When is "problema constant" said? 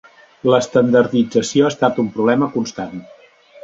2.19-3.03